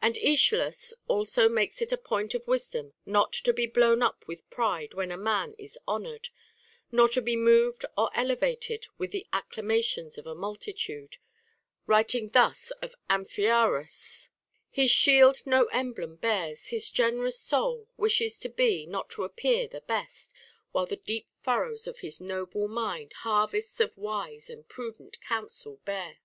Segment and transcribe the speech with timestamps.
[0.00, 4.48] And Aeschylus also makes it a point of wisdom not to be blown up with
[4.48, 6.28] pride when a man is honored,
[6.92, 11.16] nor to be moved or elevated with the acclamations of a multitude,
[11.84, 14.28] writing thus of Amphiaraus:—
[14.70, 19.80] His shield no emblem bears; his generous soul Wishes to be, not to appear, the
[19.80, 20.32] best;
[20.70, 26.18] While the deep furrows of his noble mind Harvests of wise and prudent counsel bear.